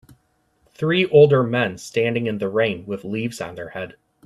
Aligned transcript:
Three 0.73 1.05
older 1.05 1.43
men 1.43 1.77
standing 1.77 2.25
in 2.25 2.39
the 2.39 2.49
rain 2.49 2.87
with 2.87 3.03
leaves 3.03 3.39
on 3.39 3.53
their 3.53 3.69
head. 3.69 3.97